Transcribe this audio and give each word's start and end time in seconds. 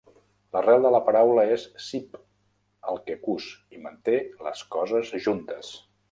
L'arrel 0.55 0.85
de 0.85 0.91
la 0.93 1.01
paraula 1.09 1.41
és 1.55 1.65
"SIV", 1.87 2.17
el 2.93 2.97
que 3.09 3.17
cus 3.27 3.45
i 3.77 3.81
manté 3.83 4.15
les 4.47 4.63
coses 4.77 5.13
juntes. 5.27 5.71